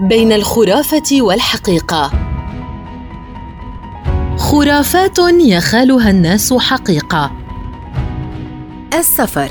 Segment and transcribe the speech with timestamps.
[0.00, 2.10] بين الخرافة والحقيقة.
[4.36, 7.32] خرافات يخالها الناس حقيقة.
[8.94, 9.50] السفر.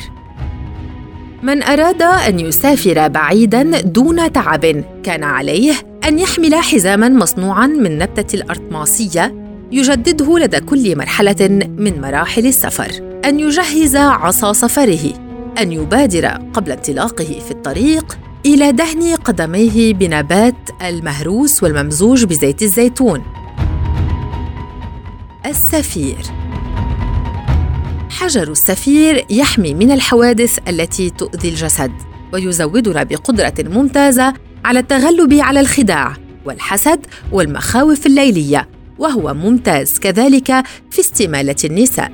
[1.43, 5.73] من أراد أن يسافر بعيدا دون تعب كان عليه
[6.07, 9.34] أن يحمل حزاما مصنوعا من نبتة الارطماسيه
[9.71, 11.47] يجدده لدى كل مرحلة
[11.77, 13.20] من مراحل السفر.
[13.25, 15.13] أن يجهز عصا سفره
[15.61, 23.23] أن يبادر قبل انطلاقه في الطريق إلى دهن قدميه بنبات المهروس والممزوج بزيت الزيتون.
[25.45, 26.17] السفير.
[28.09, 31.91] حجر السفير يحمي من الحوادث التي تؤذي الجسد
[32.33, 34.33] ويزودنا بقدره ممتازة
[34.66, 36.13] على التغلب على الخداع
[36.45, 38.69] والحسد والمخاوف الليلية
[38.99, 42.11] وهو ممتاز كذلك في استمالة النساء.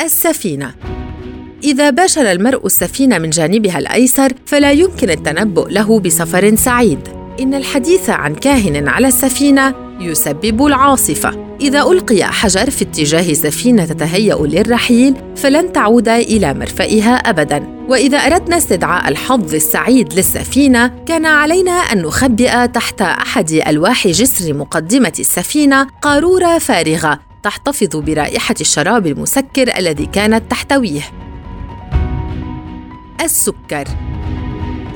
[0.00, 0.97] السفينة.
[1.64, 6.98] إذا باشر المرء السفينة من جانبها الأيسر فلا يمكن التنبؤ له بسفر سعيد.
[7.40, 11.56] إن الحديث عن كاهن على السفينة يسبب العاصفة.
[11.60, 17.68] إذا ألقي حجر في اتجاه سفينة تتهيأ للرحيل فلن تعود إلى مرفئها ابدا.
[17.88, 25.12] وإذا أردنا استدعاء الحظ السعيد للسفينة كان علينا أن نخبئ تحت أحد ألواح جسر مقدمة
[25.18, 31.27] السفينة قارورة فارغة تحتفظ برائحة الشراب المسكر الذي كانت تحتويه.
[33.20, 33.84] السكر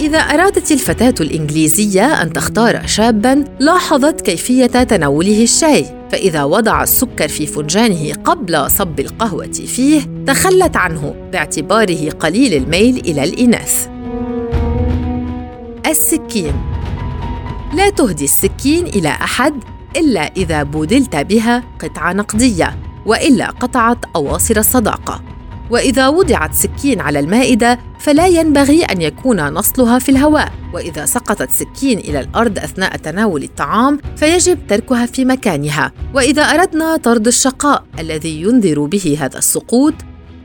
[0.01, 7.47] إذا أرادت الفتاة الإنجليزية أن تختار شاباً لاحظت كيفية تناوله الشاي، فإذا وضع السكر في
[7.47, 13.89] فنجانه قبل صب القهوة فيه، تخلت عنه باعتباره قليل الميل إلى الإناث.
[15.87, 16.53] السكين
[17.75, 19.55] لا تهدي السكين إلى أحد
[19.97, 25.31] إلا إذا بودلت بها قطعة نقدية، وإلا قطعت أواصر الصداقة.
[25.73, 30.53] وإذا وضعت سكين على المائدة فلا ينبغي أن يكون نصلها في الهواء.
[30.75, 35.93] وإذا سقطت سكين إلى الأرض أثناء تناول الطعام فيجب تركها في مكانها.
[36.15, 39.94] وإذا أردنا طرد الشقاء الذي ينذر به هذا السقوط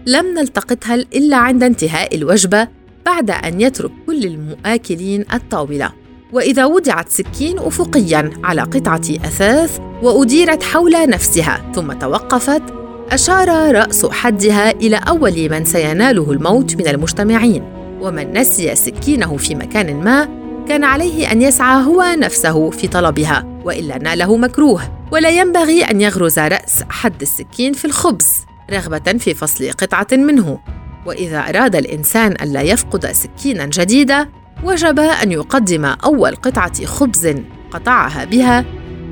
[0.05, 2.67] لم نلتقطها إلا عند انتهاء الوجبة
[3.05, 5.91] بعد أن يترك كل الآكلين الطاولة.
[6.33, 12.76] وإذا وضعت سكين افقيا على قطعة أثاث وأديرت حول نفسها ثم توقفت
[13.11, 17.63] أشار رأس حدها إلى أول من سيناله الموت من المجتمعين
[18.01, 20.29] ومن نسي سكينه في مكان ما
[20.67, 24.81] كان عليه أن يسعى هو نفسه في طلبها وإلا ناله مكروه
[25.11, 30.59] ولا ينبغي أن يغرز رأس حد السكين في الخبز رغبة في فصل قطعة منه.
[31.05, 34.29] وإذا أراد الإنسان ألا يفقد سكينا جديدة
[34.63, 37.35] وجب أن يقدم أول قطعة خبز
[37.71, 38.65] قطعها بها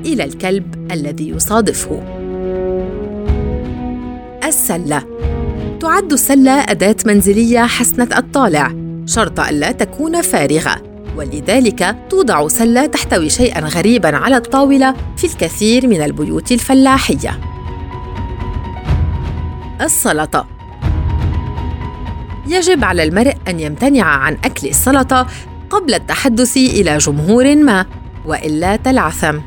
[0.04, 2.15] إلى الكلب الذي يصادفه.
[4.46, 5.02] السلة.
[5.80, 8.72] تعد السلة أداة منزلية حسنة الطالع
[9.06, 10.82] شرط ألا تكون فارغة
[11.16, 17.40] ولذلك توضع سلة تحتوي شيئا غريبا على الطاولة في الكثير من البيوت الفلاحية.
[19.80, 20.46] السلطة.
[22.46, 25.26] يجب على المرء أن يمتنع عن أكل السلطة
[25.70, 27.86] قبل التحدث إلى جمهور ما
[28.26, 29.38] وإلا تلعثم.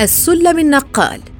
[0.00, 1.31] السلم النقال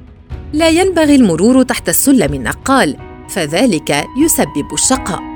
[0.53, 2.97] لا ينبغي المرور تحت السلم النقال
[3.29, 5.32] فذلك يسبب الشقاء.